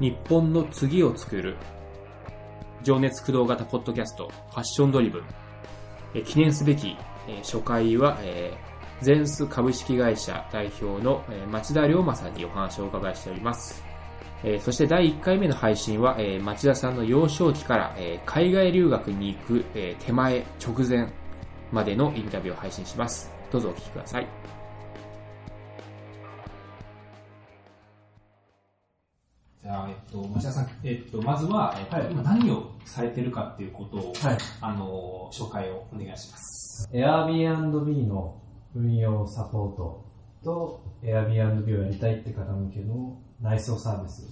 [0.00, 1.56] 日本の次を作る
[2.82, 5.24] 情熱駆動型ポッドキャストファッションドリブン
[6.14, 6.96] え記念すべき
[7.28, 13.84] え初回は、えー、ゼンス株式会社代表の、え町田龍馬さんにお話をお伺いしております。
[14.44, 21.08] えーそして第1回目の配信は、えー町田さんの幼少期から、えー海外留学に行く、え手前、直前
[21.70, 23.30] までのインタビューを配信します。
[23.52, 24.57] どうぞお聞きください。
[29.68, 34.38] じゃあ、えっと、町田さん、えっと、まずは、えっとはい今何をされてるかっていうことを、はい。
[34.62, 36.88] あの、紹介をお願いします。
[36.90, 38.40] Airbnb の
[38.74, 40.06] 運用サポート
[40.42, 44.26] と Airbnb をやりたいって方向けの内装サービス。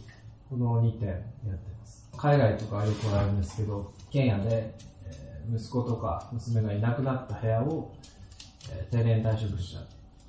[0.49, 2.09] この2点やってます。
[2.17, 7.95] 海外とかよくあるんですけど、一軒家で、えー息子とか娘がいなくなった部屋を、
[8.73, 9.81] えー定年退職者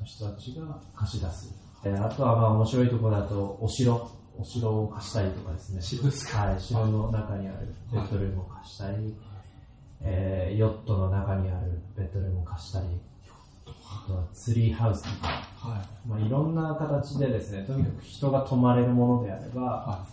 [0.02, 1.55] の人たちが貸し出す。
[1.85, 4.17] えーあとはまあ面白いところだと、お城。
[4.39, 5.81] お城を貸したりとかですね。
[5.81, 6.45] 城ですか？
[6.45, 9.16] はい、城の中にあるベッドルームを貸したり、
[10.02, 12.85] えーヨットの中にあるベッドルームを貸したり、
[13.66, 16.07] あとはツリーハウスとか、はい。
[16.07, 20.05] まあ、いろんな形でですね、とにかく人が泊まれるものであれば、は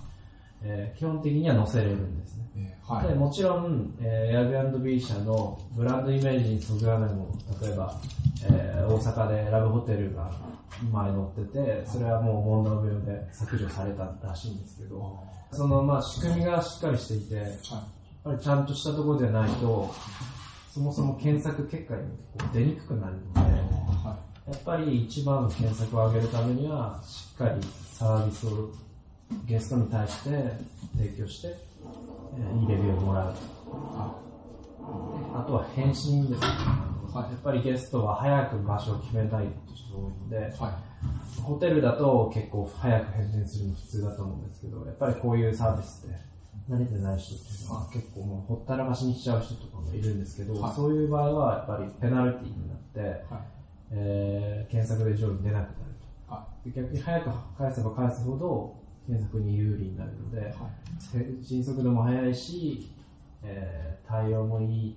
[0.64, 2.78] えー基本的には載せれるんですね。
[3.02, 3.04] い。
[3.04, 8.00] えーでもちろん、えー、Airbnb 社のブランドイメージにそぐわないもの、例えば、
[8.44, 10.30] えー大阪でラブホテルが
[10.92, 17.48] 前載ってて、それはもう問題病で削除されたらしいんですけど、そのまあ仕組みがしっかりしていて、やっ
[18.24, 19.94] ぱりちゃんとしたところでないと、
[20.72, 22.02] そもそも検索結果に
[22.52, 27.60] 出にくくなるので、はやっぱり一番の検索を上げるためには、しっかり
[27.92, 28.70] サービスを
[29.46, 30.30] ゲストに対して
[30.96, 33.34] 提供して、えーいいレビューをもらう。
[35.34, 36.46] あとは返信ですね。
[36.46, 40.40] はいやっぱりゲストは早く場所を決めたいって人多いので、い。
[40.60, 40.78] は
[41.42, 46.16] ホテルだと結構早く返信するの普通だと思うんですけど、やっぱりこういうサービスって
[46.68, 53.02] 慣れてない人っていうのは結構もうほったらかしにしちゃう人とかもいるんですけど、はいそういう場合はやっぱりペナルティーになって、い。
[53.02, 53.20] はい。
[53.92, 55.70] えー検索で上位に出なくなる
[56.26, 56.70] はと。
[56.70, 58.74] で逆に早く返せば返すほど
[59.06, 60.54] 検索に有利になるので。
[61.42, 62.90] 迅速度も速いし、
[63.42, 64.96] えー対応もいい、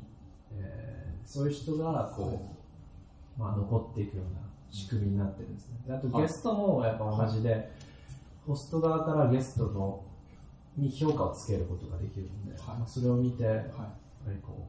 [0.52, 2.56] えーそういう人がこ
[3.38, 4.42] う、まあ、残っていくような
[4.72, 5.78] 仕組みになってるんですね。
[5.88, 7.70] であとはいゲストもやっぱ同じで、
[8.46, 10.04] ホスト側からゲストの
[10.78, 13.66] に評価をつけることができるので、はいまあそれを見て、やっはい。
[14.26, 14.68] ぱりこ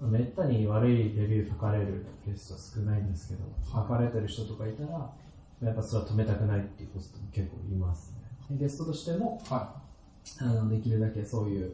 [0.00, 5.12] う、めったに悪いレビュー書かれるゲストは少ないんですけど、はい書かれてる人とかいたら、
[5.62, 8.19] やっぱそれは止めたくないっていうホストも結構いますね。
[8.50, 9.74] でゲストとしても、は
[10.40, 11.72] あのできるだけそういう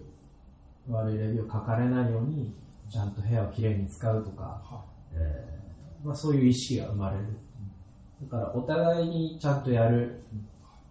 [0.89, 2.55] 悪いレビューを書かれないように、
[2.91, 4.75] ちゃんと部屋をきれいに使うとか、い。
[4.75, 4.85] は
[5.15, 7.25] えーまあ、そういう意識が生まれる。
[8.23, 10.23] だからお互いにちゃんとやる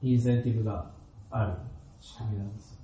[0.02, 0.92] インセンティブが
[1.32, 1.54] ある
[2.02, 2.76] 仕組みなんです。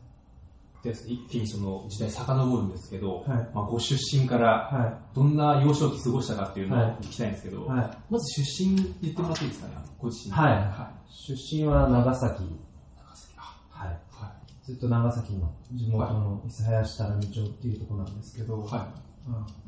[0.83, 7.67] で、一気にその時代遡るんですけど、はいまあ、ご出身からはどんな幼少期過ごしたかっていうのをはい聞きたいんですけど、い。
[7.67, 7.97] はい。
[8.09, 10.31] まず出身言ってもらっていいですかね、ご自身。
[10.33, 10.91] はいは
[11.27, 11.89] 出身は。
[11.89, 12.43] 長崎。
[14.63, 18.67] ずっと長崎の地元の諫早市田波町っていうところなんですけど、い。
[18.67, 18.93] は
[19.27, 19.61] うん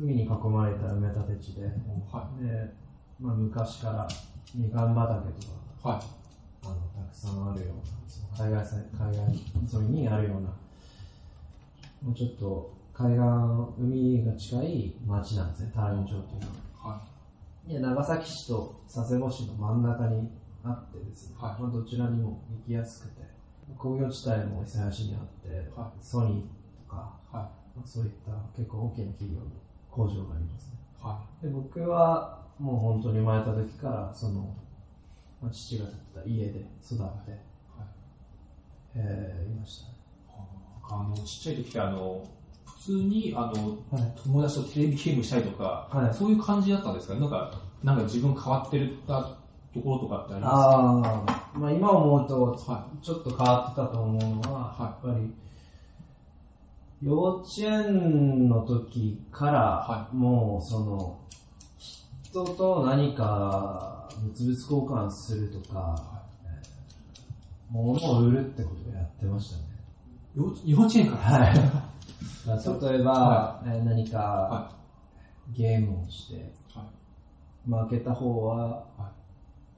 [0.00, 1.64] 海に囲まれた埋め立て地で、い。
[2.10, 2.72] はで、
[3.18, 4.08] まあ、昔から
[4.54, 5.48] みかん畑と
[5.82, 5.92] かい。
[5.94, 6.02] はい。
[6.64, 10.48] あのたくさんあるような、その海外さ海岸沿いにあるような、
[12.02, 13.22] もうちょっと海岸、
[13.80, 16.46] 海が近い町なんですね、タラミ町っていうの
[16.90, 16.90] は。
[16.90, 17.02] は
[17.66, 20.30] で長崎市と佐世保市の真ん中に
[20.64, 23.22] あってですね、はいまあ、どちらにも行きやすくて、
[23.76, 27.36] 工業地帯も諫早市にあって、はソニーとか、い。
[27.36, 27.42] は
[27.76, 29.46] まあ、そういった結構大きな企業の
[29.90, 30.78] 工場がありますね。
[31.00, 31.04] い。
[31.04, 34.54] はで僕はもう本当に生まれた時からその、
[35.40, 37.38] まあ、父が建てた家で育って、
[38.94, 39.94] えーいましたね。
[40.90, 42.26] あの、ちっちゃい時ってあの、
[42.64, 47.20] 普通にあの、はい友達とテレビゲームしたりとか、はいそういう感じだったんですかね？
[47.20, 47.52] なんか、
[47.84, 49.22] なんか自分変わってるた
[49.74, 55.32] ところとかってありまああ、まあ今思うと、はちょっと変わってたと思うのは、はやっぱり、
[57.02, 61.18] 幼稚園の時から、はもうその、
[62.22, 66.68] 人と何か物々交換するとか、えー
[67.70, 69.62] 物を売るってことをやってましたね。
[70.36, 70.70] い。
[70.70, 71.54] 幼幼稚園からはい。
[72.92, 74.72] 例えば、はえー何かは
[75.52, 76.84] ゲームをして、は
[77.66, 77.70] い。
[77.70, 78.56] 負けた方は、
[78.96, 79.12] は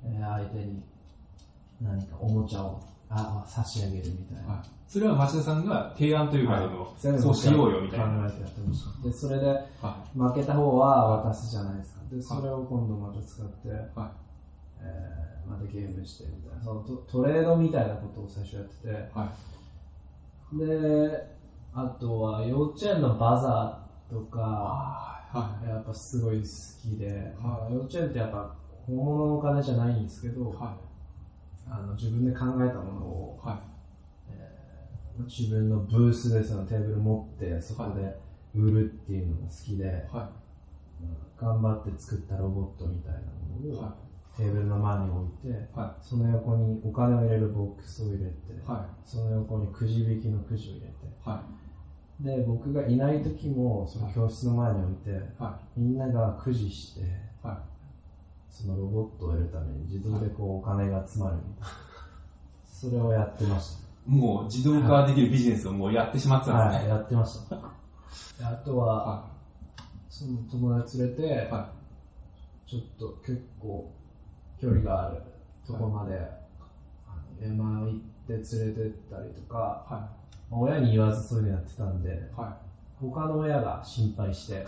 [0.05, 0.83] えー相手に
[1.81, 4.55] 何かおもちゃをあ差し上げるみたいな。
[4.55, 4.69] はい。
[4.87, 8.07] それは町田さんが提案というか、はいそうしようよみたいな。
[8.07, 9.09] 考えてやってました。
[9.09, 12.01] で、それでは負けた方は渡すじゃないですか。
[12.11, 14.13] で、それを今度また使って、は
[14.81, 19.33] えーまたゲームしてみたいな、そのトトレードみたいなことを最初やってて、は
[20.55, 20.59] い。
[20.59, 21.27] で、
[21.75, 24.39] あとは幼稚園のバザーとか、
[25.33, 26.45] はやっぱすごい好
[26.83, 28.55] きで、まあ、幼稚園ってやっぱ
[28.87, 30.90] 本物のお金じゃないんですけど、い。
[31.71, 33.49] はあの自分で考えたものをい。
[33.49, 35.23] はい。
[35.27, 38.17] 自分のブースでそのテーブル持ってそこで
[38.55, 40.31] 売るっていうのが好きで、は
[41.37, 43.69] 頑張って作ったロボットみたいなもい。
[43.69, 43.97] のをは
[44.37, 45.69] テーブルの前に置いて、い。
[45.75, 48.31] はその横にお金を入れるボックスを入れて、い。
[48.67, 51.09] はその横にくじ引きのくじを入れて、い。
[51.25, 51.45] は
[52.21, 52.25] い。
[52.25, 57.05] で、僕がいない時もその教室の前に置いて、はみんながくじして、い。
[57.43, 57.63] は
[58.51, 61.69] そのロボットを得るために自動でこうお金が集まるみたいな。
[62.65, 63.77] それをやってましい。
[64.11, 66.53] もう自動化できるビジネスをもうやってしまってた。
[66.55, 66.89] はい、たんですね。
[66.91, 67.57] やってました。
[67.57, 69.31] であとは、は
[70.09, 71.73] その友達連れてい。、は
[72.67, 73.93] ちょっと結構
[74.61, 75.23] 距離がある
[75.67, 76.19] とこまで、
[77.07, 79.93] あの山行って連れてったりとか、い。
[79.93, 80.11] は
[80.51, 82.13] まあ親に言わずそういうのやってたんで、い。
[82.37, 82.57] は
[83.01, 84.67] 他の親が心配して、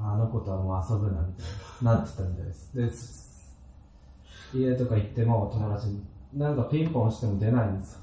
[0.00, 1.46] あの子とはもう遊ぶなみたい
[1.82, 2.76] な、なってたみたいです。
[2.76, 3.56] で、す
[4.54, 6.02] 家とか行っても友達に、
[6.34, 7.94] なんかピンポンしても出ないんです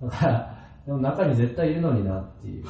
[0.00, 0.08] よ。
[0.08, 2.64] だから、でも中に絶対いるのになっていう。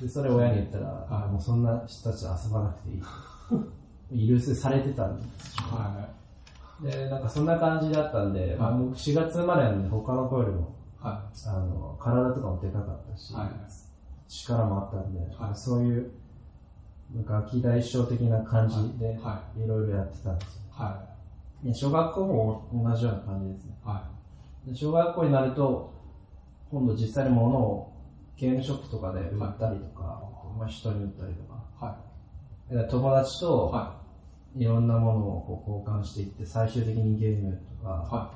[0.00, 4.28] で、それ親に言ったら、はいあもうそんな人たちと遊ばなくていい。
[4.28, 5.62] 許せされてたんですい。
[5.62, 6.08] は
[6.82, 11.04] で、なんかそんな感じだったんで、まあはい僕4月生まれなんで他の子よりも、い。
[11.04, 13.34] はあの、体とかもでかかったし、い。
[13.34, 13.48] はい。
[14.28, 16.10] 力もあったんで、はいそういう、
[17.24, 20.62] ガキ大将的な感じで、はいろいろやってたんですよ。
[20.70, 21.08] は
[21.62, 23.74] で小学校も同じような感じですね。
[23.84, 23.88] い。
[23.88, 24.10] は
[24.66, 25.94] で小学校になると、
[26.70, 27.92] 今度実際に物を
[28.36, 30.22] ゲームショップとかで売ったりとか、
[30.58, 31.84] まあ、人に売ったりとか、い。
[31.84, 33.40] はで友達い。
[33.40, 33.98] とは
[34.56, 38.14] いろんなものをこう交換していって、最終的にゲームとか、い。
[38.14, 38.30] は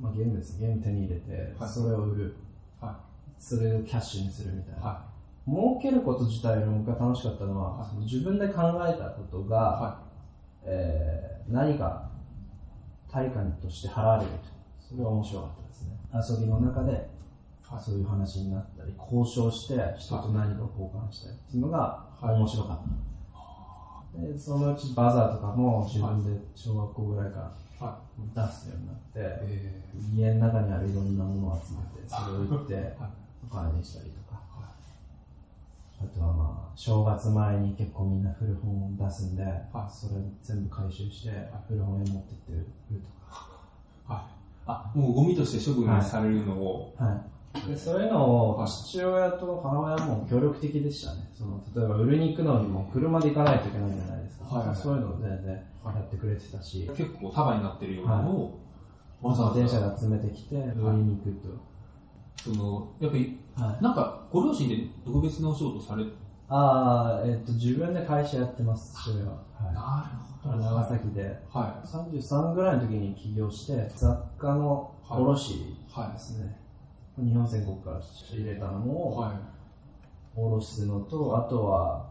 [0.00, 2.36] まあ、ゲームですね、ゲーム手に入れて、はいそれを売る、
[2.80, 2.84] い。
[2.84, 3.00] は
[3.38, 4.80] それをキャッシュにするみたいい。
[4.80, 4.86] な。
[4.86, 5.11] は
[5.46, 9.60] 儲けること自体よりも僕が楽しかったのは、はいその自分で考えたことが、い。
[9.60, 9.98] は
[10.64, 12.08] えー何か
[13.10, 14.38] 対価として払われると。
[14.78, 15.98] それは面白かったですね。
[16.14, 22.80] 遊びの中で、はいそういう話になったり、交渉して人と何かを交換したりっていうのがはい面白かっ
[24.14, 24.20] た。
[24.20, 27.84] でそのうちバザーとかも自分で小学校ぐらいからい。
[27.84, 27.98] は
[28.34, 29.82] 出すようになって、え
[30.14, 32.94] 家の中にあるいろんなものを集めて、それを売ってはい
[33.50, 34.41] お金にしたりとか。
[36.74, 39.44] 正月前に結構みんな古本を出すんで、
[39.90, 41.30] それ全部回収して、
[41.68, 42.66] 古本屋に持ってって売る
[44.06, 44.22] とはい。
[44.66, 47.04] あ、もうゴミとして処分されるのを、か。
[47.04, 47.68] はい。
[47.68, 51.28] でそういうのをはい父親と母親も協力的でしたね。
[51.34, 54.44] その例えば売りに行くのにも車で行かないといけないじゃないですか。
[54.46, 55.54] はいはいそういうのを全然
[55.84, 58.60] やってくれてたし、結構束になってるようなのを、
[59.20, 61.72] わざわ電車ざ、で集めてきて売りに行くと。
[62.42, 66.04] その、やっぱり、はい、なんか、ご両親で特別なお仕事され、
[66.48, 69.32] ああ、えっと、自分で会社やってます、父親は。
[69.32, 70.10] はいな
[70.52, 70.64] るほど。
[70.64, 71.38] 長崎で。
[71.50, 75.76] は33ぐらいの時に起業して、雑貨の卸い。
[75.90, 76.58] はですね。
[77.18, 78.88] 日本全国から仕入れたのい。
[78.88, 79.36] をはい。
[80.34, 82.10] 卸すのと、あとは、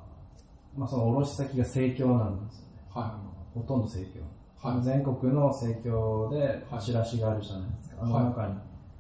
[0.75, 2.73] まあ、その卸先が盛況なんですよね。
[2.89, 3.19] は
[3.53, 4.19] ほとんど盛況。
[4.19, 4.75] い。
[4.75, 4.83] はい。
[4.83, 7.97] 全国の盛況ではいチラシがあるじゃないですか。
[8.03, 8.47] あのはい中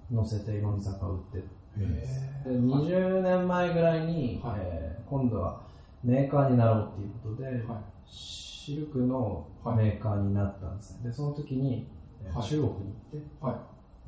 [0.09, 1.47] に載せていろんな雑貨を売って
[1.79, 2.21] です。
[2.45, 5.59] へで20年前ぐらいに、はいえー今度は
[6.05, 7.83] メーカーになろうっていうことで、はい。
[8.07, 11.09] シルクのメーカーになったんですね。
[11.09, 11.89] で、その時に、
[12.33, 12.67] 中国に
[13.11, 13.55] 行って、はい。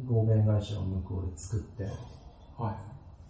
[0.05, 1.83] 合弁会社を向こうで作って、
[2.57, 2.77] は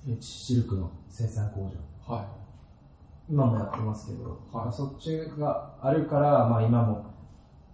[0.06, 0.10] い。
[0.16, 1.62] でシルクの生産工
[2.08, 2.16] 場。
[2.16, 2.26] はい。
[3.28, 7.06] 今もやってますけど、はいまあそっちがあるから、まあ今も、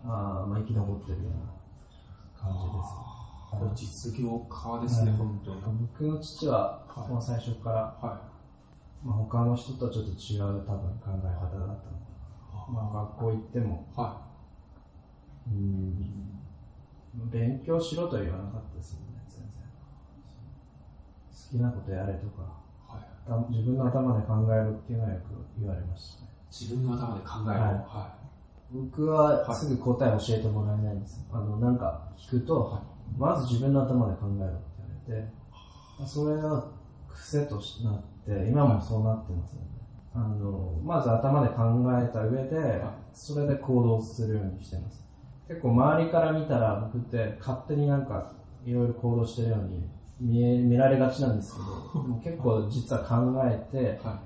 [0.06, 3.09] あーまあ生き残ってるような感じです。
[3.51, 5.62] これ実業家ですね、はい本当に。
[5.82, 8.22] 僕の父は、はいもう最初から、は
[9.03, 12.00] まあ、他の人とはちょっと違う多分考え方だったの。
[12.70, 14.00] まあ学校行っても、い。
[14.00, 14.22] は
[15.48, 16.29] うん
[17.32, 19.62] 勉強しろとは言わなかったですよね、全然。
[21.32, 22.44] 好きなことやれとか、
[22.89, 22.94] い。
[22.94, 23.03] はい。
[23.25, 25.24] た自分の頭で考えろっていうのはよく
[25.60, 26.29] 言われましたね。
[26.51, 27.60] 自分の頭で考える。
[27.62, 28.20] はいは
[28.72, 31.24] 僕はすぐ答え教えてもらえないんですよ。
[31.32, 34.66] あの、なんか聞くと、はいまず自分の頭で考えろって
[35.08, 35.30] 言われて、
[36.06, 36.66] それが
[37.10, 39.68] 癖としなって、今もそうなってますよね。
[40.16, 41.63] あの、まず頭で考
[42.01, 45.06] えた上で、それで行動するようにしてます。
[45.48, 48.34] 結構周りから見たら僕って勝手になんか
[48.66, 49.89] いろいろ行動してるように
[50.20, 51.60] 見え見られがちなんですけ
[51.98, 54.06] ど、で も結構実は考えて、い。
[54.06, 54.20] は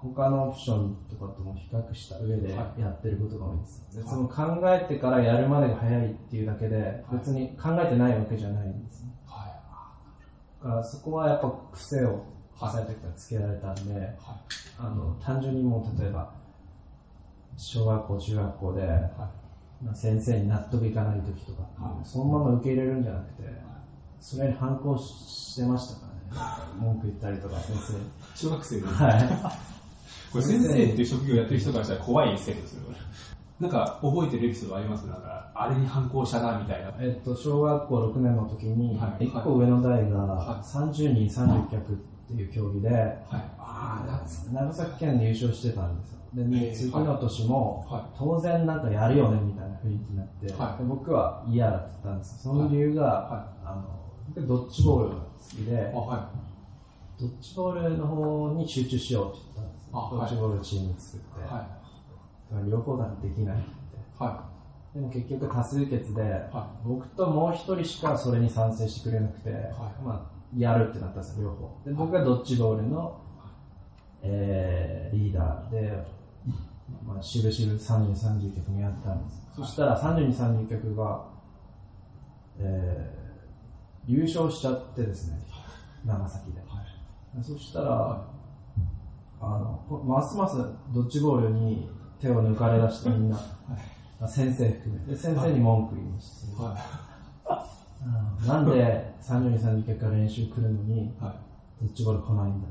[0.00, 3.86] 他のオプションとかとも比較した上ではやってることが多いです。
[3.92, 9.10] ではいその考えてからやるまでが早いっていうだけで、い別に考えてないわけじゃないんですね。
[9.26, 10.64] はい。
[10.64, 12.22] だからそこはやっぱ癖をはい
[12.60, 14.14] 小さい時からつけられたんで、はい。
[14.78, 16.32] あの、単純にもう例えば、
[17.56, 19.00] 小学校、中学校で、はい。
[19.84, 23.48] まあ先生に納得いかない時とか、はいそのまま受け入れるんじゃなくて、
[24.20, 26.72] それに反抗してましたからね。
[26.78, 27.76] 文句言ったりとか、先
[28.36, 28.64] 小学。
[28.64, 28.80] 生。
[28.82, 29.77] はい。
[30.32, 32.82] これ先生っていう職業やってる人からしたら怖い生徒ですよ。
[33.60, 35.06] なんか覚えてるエピソードあります？
[35.06, 36.92] なんか、あれに反抗したな、みたいな。
[37.00, 41.96] えっと、小学校6年の時にはい、1個上の代はがい30人30脚っ
[42.28, 44.52] ていう競技で、はい。
[44.54, 46.18] 長崎県で優勝してたんですよ。
[46.34, 52.52] で、へー次の年もはい、当然なんかやるよねみたいな雰囲気になって、はいで僕は嫌だって言ったんですよ。
[52.52, 53.82] その理由が、はあの、
[54.36, 55.92] 僕ドッジボールが好きで
[57.18, 59.47] ドッジボールの方に集中しようって
[59.92, 60.20] 言ったんですよ。
[60.20, 61.42] あはいドッジボールチーム作って、い。
[61.44, 62.70] はい。
[62.70, 63.66] 両方だとできないって。
[64.18, 64.48] は
[64.94, 69.50] でも結局多数決で、は僕ともう一人しかそれに賛成してくれなくて、
[70.04, 71.80] まあ、やるってなったんですよ、両方。
[71.84, 73.20] で、僕がドッジボールの、
[74.22, 76.04] えー、リーダーで、
[77.06, 79.42] まあ、しぶしぶ30、30曲もやったんです。
[79.54, 81.26] そしたら32、30曲が、
[82.58, 85.38] えー、優勝しちゃってですね、
[86.04, 86.62] 長崎で。
[87.42, 88.26] そしたら、
[89.40, 90.56] あの、ますます
[90.92, 91.88] ドッジボールに
[92.20, 93.38] 手を抜かれ出してみんな、
[94.26, 96.62] 先生含めて、先生に文句言いました。
[96.62, 96.66] い。
[96.66, 96.78] はい。
[98.40, 101.48] うんなんで32、30曲から練習来るのに、はい。
[101.82, 102.68] ドッジボール来ないんだ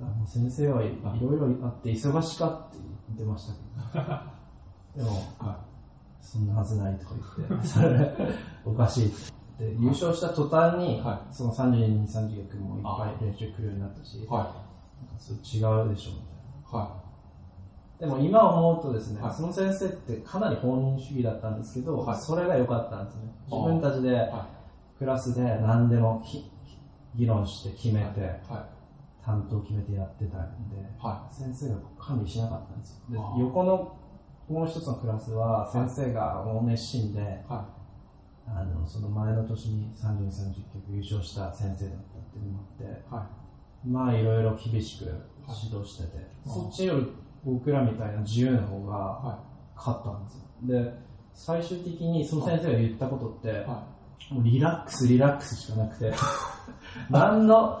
[0.00, 0.90] あもう先生はいい
[1.22, 2.78] ろいろあって忙しかって
[3.08, 5.64] 言ってましたけど、 でも、は
[6.20, 9.36] そんなはずないとか言って、それ おかしいって。
[9.58, 14.26] で優勝した途端に、はその32、30曲もいっぱい練習来るようになったし、い。
[14.26, 14.65] は
[15.28, 16.16] 違うでしょみ
[16.70, 17.06] たい。
[17.98, 19.34] でも今思うとですね、はい。
[19.34, 22.18] その先生ってかなり本人主義だったんですけど、はい。
[22.18, 23.22] それが良かったんですね。
[23.50, 24.48] あ自分たちでは
[24.98, 26.50] クラスで何でもき
[27.14, 28.22] 議論して決めて、い。
[28.22, 28.76] はい。
[29.24, 33.34] 担当決めてやってたんで、は先生が管理しなかったんですよ。
[33.36, 33.96] で横の
[34.48, 37.66] もう一つのクラスは先生がもう熱心で、あ
[38.46, 42.64] のその前の年に30、30曲優勝した先生だったっていうのも
[43.10, 43.36] あって、
[43.86, 45.04] まあいろいろ厳しく
[45.64, 47.06] 指導してて、そっちより
[47.44, 48.86] 僕らみたいな自由な方い。
[48.86, 49.44] がは
[49.76, 50.82] 勝ったんですよ。
[50.84, 50.98] で、
[51.32, 53.86] 最終的にその先生が言ったことってい。、は
[54.30, 56.12] もうリラックスリラックスしかなくて、
[57.10, 57.80] 何の、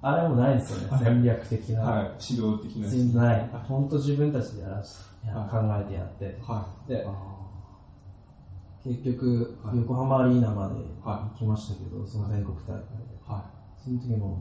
[0.00, 1.72] あれもないんですよね、戦略的い。
[1.74, 1.82] な。
[1.82, 2.10] はい。
[2.30, 2.76] 指導的
[3.14, 3.22] な。
[3.22, 3.50] ない。
[3.68, 6.38] 本当自分たちでやらし、やはい考えてやって。
[6.42, 7.06] はで
[8.84, 10.74] い。、結局は、い横浜アリーナまで
[11.04, 12.82] は行きましたけど、その全国大会で。
[13.26, 13.44] は
[13.76, 14.38] その時も、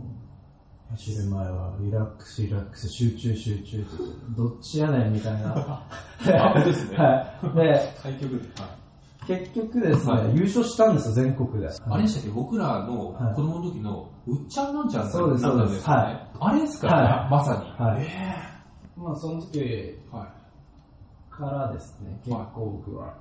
[0.91, 3.87] 走る前は、リラックス、リラックス、集中、集中って
[4.37, 5.83] どっちやねんみたいな。
[6.25, 6.29] い。
[6.33, 6.97] あ、ですね。
[6.97, 7.55] はい。
[7.55, 8.41] で、対局。
[9.27, 11.67] 結局ですね、はい優勝したんですよ、全国で。
[11.89, 12.29] あれでしたっけ？
[12.29, 16.87] 僕らのはい子供の時の、うっちゃんなんちゃんそうですそうですはいあれですか？
[16.87, 17.85] はいまさに。
[17.85, 18.35] はいえ
[18.95, 19.99] まあ、その時。
[21.29, 23.13] からですね、結構僕は、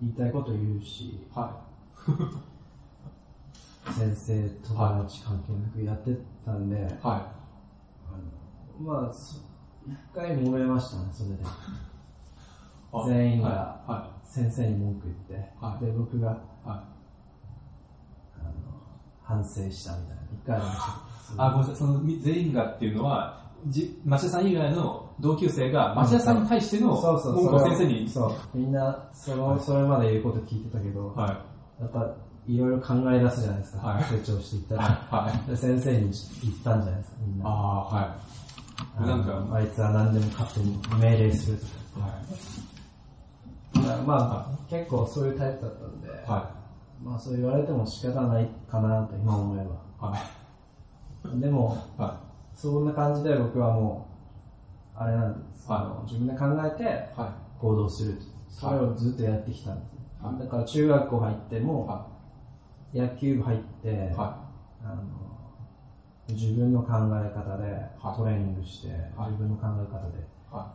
[0.00, 1.60] 言いたいこと言うし、は
[4.00, 6.16] 先生、友達関係なくやって
[6.46, 6.80] たんで、い。
[6.80, 8.12] はあ
[8.82, 9.36] のまあ、そ
[9.86, 11.36] 一回揉めましたね、それで。
[13.06, 13.48] 全員が
[13.86, 16.32] は先生に文句言って、はいで、僕がい。
[16.32, 16.40] はい。
[16.66, 16.78] あ
[18.44, 18.52] の
[19.22, 20.78] 反省したみたいな、一回ありまし
[21.38, 21.76] たごめんなさい。
[21.76, 28.08] その全員がっていうのは、じ町田さん以外の同級生が町田さんに対しての文句を先生に。
[28.08, 31.44] そう、みんな、その、それまで言うこと聞いてたけど、は
[31.78, 31.82] い。
[31.82, 32.16] やっぱ、
[32.46, 34.82] いろいろ考え出すじゃないですか、はい成長していったら。
[35.10, 35.50] はい。
[35.50, 37.48] で先生に言ったんじゃないですか、みんな。
[37.48, 38.16] ああ、は
[39.02, 39.06] い。
[39.06, 41.58] なんかあいつは何でも勝手に命令する
[41.94, 42.10] とはい。
[42.10, 43.88] か。
[43.88, 46.50] だからまあ、結構そういうタイプだったんで、は
[47.02, 49.68] まあそう言われても仕方ないかなと今思えい。
[50.00, 51.28] はい。
[51.28, 51.34] ば。
[51.36, 52.20] でも、は
[52.54, 54.08] そんな感じで僕はも
[54.96, 56.86] う、あれなんです、はいあの自分で考えてい。
[57.20, 58.22] は行動すると。
[58.50, 60.24] それをずっとやってきたんです。
[60.24, 61.60] はいだから中学校入ってい。
[61.60, 62.06] も、は
[62.92, 63.92] 野球部入って、い。
[64.16, 64.50] は
[64.82, 65.02] あの
[66.28, 67.64] 自分の考え方で
[67.98, 70.22] はいトレーニングして、はい自分の考え方で、い。
[70.50, 70.74] は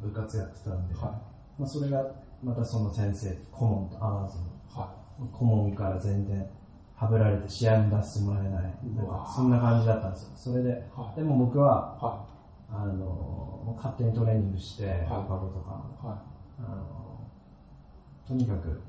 [0.00, 0.96] 部活やってたんで、い。
[0.96, 1.20] は
[1.58, 2.04] まあ、それが
[2.42, 4.48] またその先生、顧問と会わずに、い。
[4.74, 4.92] は
[5.32, 6.44] 顧問から全然
[6.96, 8.62] はぶられて試合も出してもらえない、
[8.96, 10.30] なんかそんな感じだったんですよ。
[10.34, 10.72] それで、い。
[10.72, 11.16] はい。
[11.16, 12.26] でも僕は、は
[12.68, 16.06] あの勝手にトレーニングして、放課後とか、い。
[16.06, 16.22] は
[16.58, 17.21] あの
[18.26, 18.80] とにかく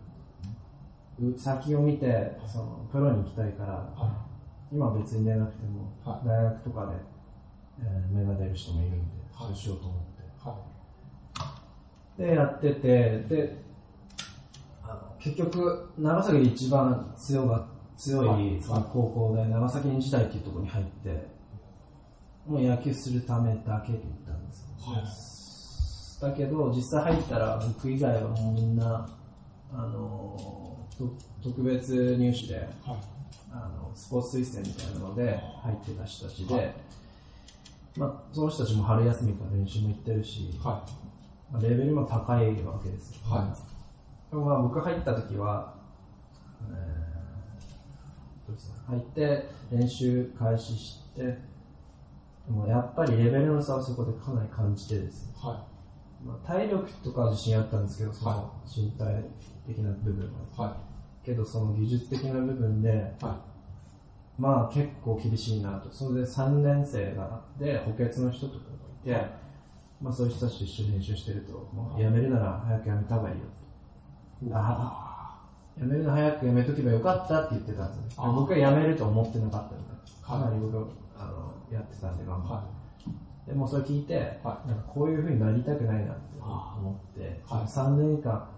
[1.20, 4.26] う先を見てそのプロに行きたいから、は
[4.72, 6.28] 今は別に出なくても、はい。
[6.28, 6.96] 大学とかで、
[7.80, 8.98] えー芽が出る人もいるんで、
[9.32, 9.48] はい。
[9.48, 10.24] そうしようと思って。
[10.40, 11.62] は
[12.18, 13.64] で、やってて、で、
[14.82, 18.58] あの結局、長崎で一番強が強はい。
[18.58, 21.28] いその高校で、長崎日大っていうところに入って、
[22.48, 24.62] もう野球するためだけで行ったんです
[26.22, 26.30] よ。
[26.30, 29.08] だけど、実際入ったら、僕以外はもうみんな、
[29.74, 32.58] あの、と特別入試で、い。
[32.58, 32.70] はい。
[33.52, 36.74] あのスポーツ推薦みたいなので入ってた人たちで、はい
[37.96, 40.84] まあ、その人たちも春休みから練習も行ってるし、は
[41.52, 43.30] まあレベルも高いわけですよ、い。
[43.30, 43.56] は
[44.32, 45.76] でもまあ僕入った時は、
[46.72, 47.04] えー
[48.88, 51.38] 入って練習開始して、で
[52.50, 55.34] もやっぱりレベルの差をそこでかなり感じてですね、
[55.70, 55.73] い。
[56.26, 59.24] はまあ、体力とかは自信あったんですけど、そはの身体
[59.66, 60.66] 的な部分は。
[60.66, 60.70] い。
[60.70, 60.78] は
[61.24, 63.26] けどその技術的な部分で、い。
[63.26, 63.40] は
[64.38, 65.92] まあ結構厳しいなと。
[65.92, 68.66] それで3年生がで補欠の人とか
[69.06, 69.26] がいて、
[70.02, 74.58] まあそういう人たちと一緒に練習してると、もう辞めるなら早く辞めた方がいいよと。
[74.58, 78.26] あ辞めるの早く辞めとけばよかったって言ってたんですよ。
[78.26, 79.94] あ僕は辞めると思ってなかったみたいな。
[79.94, 80.88] はいかなり僕は
[81.18, 82.84] あのやってたんで、頑張って。
[83.48, 87.68] はでもそれ聞いて、はなんかこういう風になりたくないなって思って、はい。
[87.68, 88.50] その3年間、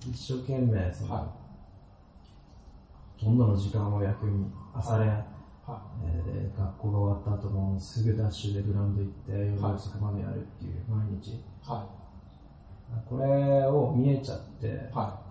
[0.00, 1.24] 一生懸命その、はい。
[3.24, 5.08] ほとんどの時間を野球に朝練、
[5.64, 9.74] はえーで学校が終わった後もすぐダッシュでグラウンド行って夜はい。
[9.74, 11.40] 遅くまでやるっていう毎日、い。
[11.64, 11.86] は
[13.08, 14.70] これを見えちゃって、い。
[14.92, 15.22] は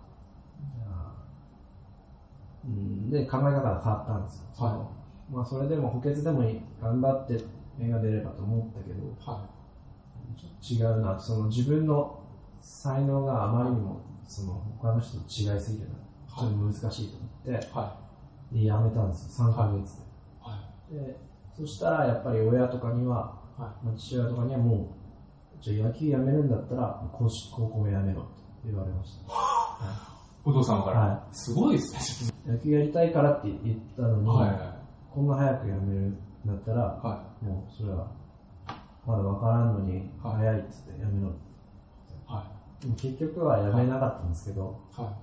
[2.64, 4.92] うん、で考え方が変わったんですよ、その
[5.32, 7.44] まあ、それでも補欠でもいい頑張って
[7.82, 9.10] 芽が出ればと思ったけどい。
[9.20, 9.50] は
[10.38, 12.24] ちょっと違うなとその自分の
[12.62, 15.96] 才能があまりにもその他の人と違いすぎるな
[16.38, 17.70] ちょっと難しいと思って、い。
[17.74, 17.98] は
[18.52, 20.04] でやめたんですよ3ヶ月で。
[20.04, 20.50] い。
[20.50, 21.08] はい。
[21.08, 21.18] で
[21.58, 23.16] そしたらやっぱり親とかには、
[23.58, 24.96] はまあ父親とかにはも
[25.60, 28.28] う、じゃあ野球やめるんだったら、高校高校をやめろと
[28.66, 29.32] 言われました。
[30.44, 31.00] お父さんから。
[31.00, 32.54] はすごいですね。
[32.54, 35.14] 野球やりたいからって言ったのに、はい。
[35.14, 38.08] こんな早くやめるんだったら、はもうそれは、
[39.06, 41.30] まだわからんのに、はい早いっつってやめろ。
[41.30, 41.32] い。
[42.26, 45.02] はでも結局はやめなかったんですけど、い。
[45.02, 45.18] は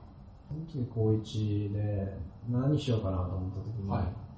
[0.48, 4.28] その時高1で何しようかなと思った時に、はい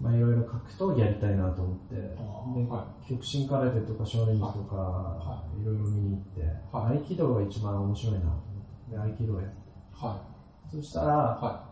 [0.00, 2.00] まあいろいろ格闘技やりたいなと思って、で
[2.70, 6.40] は極真空手とか少年技とか、、はいろいろ見に行って、
[6.72, 8.36] はい合気道が一番面白いなと思っ
[8.88, 9.50] て、で合気道やって。
[9.50, 9.60] い。
[9.92, 10.22] は
[10.70, 11.08] そしたら、い。
[11.10, 11.70] は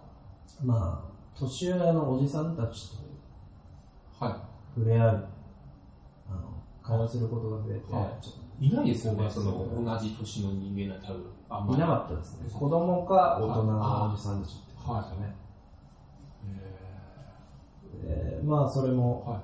[0.62, 3.07] まあ、年上のおじさんたちと
[4.18, 5.28] 触れ合う、
[6.30, 6.40] あの、
[6.82, 8.18] 会話することが増えて、は
[8.60, 8.74] い。
[8.74, 11.72] ないですよね、その、同じ年の人間が多分、あんまり。
[11.72, 12.50] といなかったですね。
[12.52, 14.68] 子供か大人のおじさんたちって。
[14.84, 15.36] ことですよね。
[18.04, 19.42] でまあ、それも、は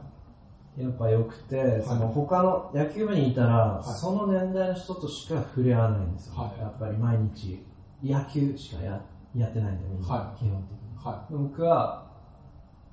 [0.76, 3.84] やっぱ良くて、その他の野球部にいたら、い。
[3.84, 6.34] その年代の人としか触れ合わないんですよ。
[6.34, 6.60] はい。
[6.60, 7.64] やっぱり毎日
[8.02, 9.00] 野球しかや
[9.36, 10.38] やってないんで、みんな、はい。
[10.38, 10.94] 基本的に。
[10.94, 11.06] い。
[11.06, 12.06] は僕は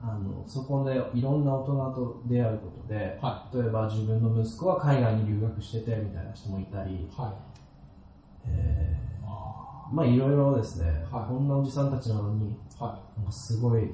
[0.04, 7.10] あのそこでいろんな大人と出会うことでい。、は例えば自分の息子は海外に留学しててみたいな人もいたり、い。
[7.16, 7.32] はい。
[8.48, 13.92] えあーまあいろいろですね、はいこんなおじさんたちなのに、ーはなんかすごい、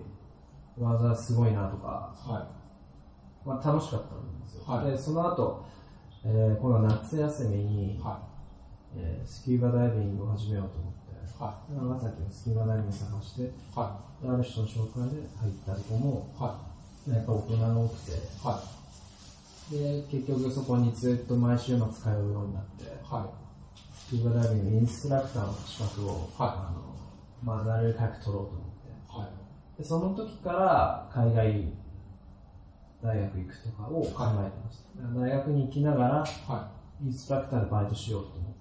[0.78, 2.30] 技すごいなとか、い。
[2.30, 2.48] は
[3.46, 4.64] まあ、楽しかったんですよ。
[4.66, 5.66] はいで、その後、
[6.24, 8.20] えー、今度は夏休みにい。、は
[8.96, 10.94] えースキューバダイビングを始めようと思っ
[11.28, 11.42] て、い。
[11.44, 13.52] は長崎のスキューバダイビング探して、い。
[13.76, 16.42] はである人の紹介で入ったりとも、い。
[16.42, 16.60] は
[17.08, 18.16] やっぱ大人が多くて、い。
[18.44, 18.64] は
[19.72, 22.88] で、結局そこにずっと毎週末通うようになって、い。
[23.04, 23.30] は
[24.08, 26.96] スキューバダイビングインストラクターの資格を、はいあの
[27.44, 29.20] まあ、なるべく早く取ろうと思って、い。
[29.20, 29.82] はい。
[29.82, 31.74] でその時から海外
[33.04, 35.20] 大学行くとかを考えてました。
[35.20, 36.72] 大学に行きながら、は
[37.04, 38.54] インストラクターでバイトしようと思ったんですよ。
[38.54, 38.57] い。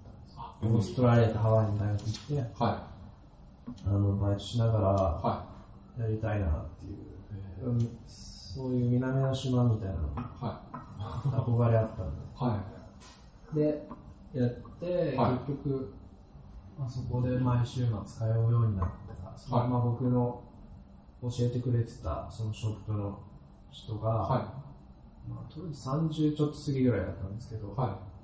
[0.63, 2.89] オーストラリアとハワイに大学行って、は
[3.87, 4.83] あの、バイトしながらい。
[4.83, 5.47] は
[5.99, 6.95] やりたいなってい
[7.65, 7.99] う、うん
[8.57, 10.11] そういう南の島みたいなのい。
[10.17, 10.63] は
[11.47, 12.11] 憧れあったんい。
[12.35, 12.65] は
[13.53, 13.87] で。
[14.33, 15.93] で、やって、はい結局、
[16.79, 20.43] まあ、そこで毎週末通うようになってから、そのまま僕の
[21.23, 23.21] 教えてくれてたそのショップの
[23.71, 24.13] 人が、い。
[24.13, 24.55] は
[25.29, 28.16] まあ、当時30ちょっと過ぎぐらいだったんですけど、い。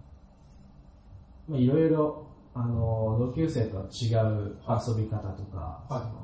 [1.48, 6.22] はまあ、いろいろ、あの、同級生とは違う遊び方とか、はい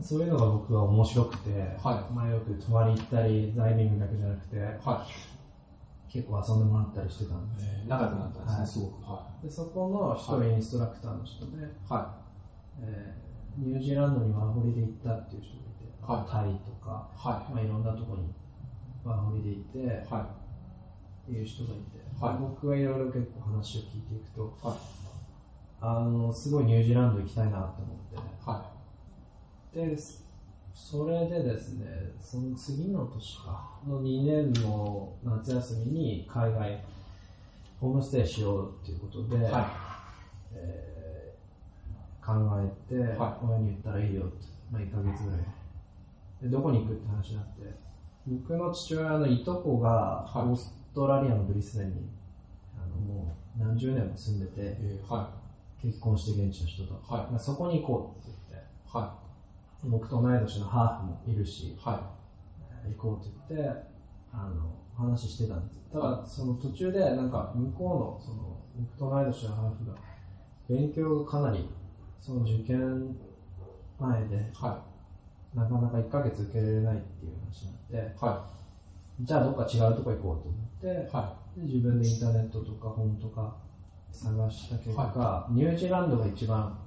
[0.00, 1.50] そういうのが僕は面白くて、
[1.82, 4.60] はまあ、よく泊まり行ったり、ダイビングだけじゃなくて、い。
[4.60, 5.06] は
[6.08, 7.88] 結構遊んでもらったりしてたんで、い。
[7.88, 9.02] 仲良くなったんですね、はいすごく。
[9.02, 11.68] はでそこの一人インストラクターの人で、い。
[11.88, 12.14] は
[12.80, 13.22] えー
[13.58, 18.32] ニュージーランドにワーホリで行ったっていう人がいて、はいタイとか、はまあ、いろんなとこに
[19.04, 19.82] ワーホリで行って、い。
[20.10, 20.41] はって
[21.30, 24.76] いう人がいて、はい僕がいろいろ結構話を聞いていくと、はい
[25.80, 27.68] あの、すごいニュージーランド行きたいなと思っ
[28.10, 28.20] て、い。
[28.46, 28.70] は
[29.74, 29.96] で、
[30.72, 31.86] それでですね、
[32.20, 36.84] その次の年か、の2年の夏休みに海外、
[37.80, 39.42] ホームステイしようっていうことで、い。
[39.42, 39.64] はい。
[40.54, 40.92] えー
[42.24, 46.46] 考えて、は親に言ったらいいよって、まあ、1ヶ月ぐらいで。
[46.46, 47.74] で、どこに行くって話になって、
[48.28, 52.10] 僕の父親のいとこが、はいトラリアのブリスベンに、
[52.76, 55.30] あのもう何十年も住んでて、えー、は
[55.80, 56.94] 結婚して現地の人と。
[56.94, 58.96] はいまあ、そこに行こうって言って、い。
[58.96, 59.18] は
[59.84, 62.12] 僕と同い年のハーフもいるしい。、は
[62.88, 63.82] 行こうって言って、
[64.32, 65.80] あの、話してたんです。
[65.92, 69.96] ただ、その途中で、なんか、向こうの、その、僕と同い年のハーフが、
[70.68, 71.68] 勉強がかなり、
[72.18, 73.16] その受験
[73.98, 74.38] 前で、い。
[74.54, 74.84] は
[75.54, 78.24] なかなか1ヶ月受けられないっていう話になって、い。
[78.24, 78.50] は
[79.20, 83.56] じゃあどっか違うとこ行こうと思はで自分でインターネットとか本とか
[84.10, 86.78] 探した結果、ニュージーランドが一番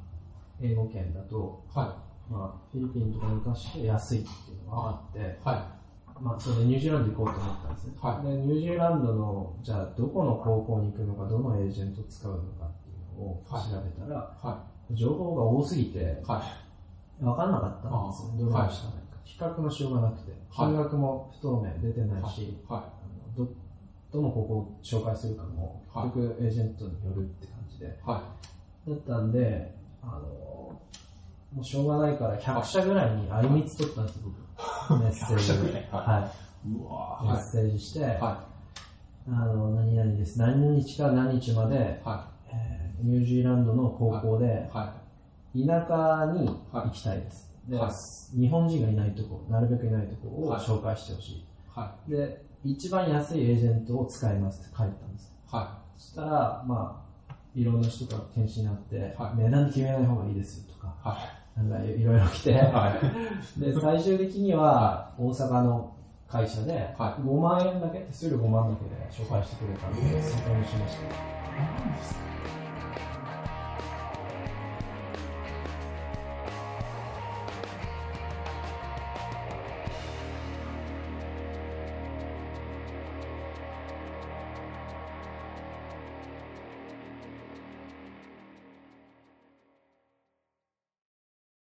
[0.62, 1.77] 英語圏だと、い。
[1.77, 5.21] はまあ、フィリピンとか昔して安いっていうのがあって、い。
[5.43, 5.75] は
[6.21, 7.93] まあ、それでニュージーランド行こうと思ったんですね。
[7.99, 14.47] はいで、ニュージーランドの、じゃあどこの高校に行くのか、どのエージェントを使うのかっていうのを調べたら、い。
[14.47, 16.01] は情報が多すぎて、い。
[16.01, 16.41] は
[17.19, 17.23] い。
[17.23, 18.49] 分かんなかったんですよ。
[18.49, 19.17] どれにしたらいいか。
[19.23, 22.58] 比較のしようがなくて、はい金額も不透明出てないし、
[23.36, 23.45] ど、
[24.15, 27.86] どの高校を紹介するかも、はい結局エージェントによるって感じで。
[27.86, 27.89] い。
[28.06, 28.21] は
[28.88, 34.23] だったんで、あの、もうしょうがないから100社ぐらいにあいみつ取ったんですよ、
[34.89, 34.99] 僕。
[35.01, 35.73] メッセージ100社ぐで。
[35.73, 36.67] らいははい。
[36.67, 37.43] メッ。
[37.43, 38.43] セージして、は
[39.28, 40.38] あの、何々です。
[40.38, 42.08] 何日から何日まで、い。
[42.08, 44.93] はえーニュージーランドの高校でい。、は
[45.54, 47.54] 田舎に行きたいです。
[47.69, 47.91] で、はい
[48.39, 51.45] 日本人がいないとこ、なるべくいないとこをはい紹介してほしい。
[51.76, 51.80] い。
[51.80, 55.34] はで、一番安いエージェントを使いますって書いたんです。
[55.52, 55.56] い。
[55.56, 61.08] はそしたら、まあ、いろんな人から検視になって、はい値段決めない方がいいですよとか、い。
[61.08, 61.18] は
[61.56, 62.54] なんかいろいろ来て、い。
[62.54, 63.00] は
[63.58, 63.60] い。
[63.60, 65.96] で、最終的には大阪の
[66.28, 72.35] 会社で、はい5万円だけ、手数料5万だけで紹介してくれたので、そこにしました。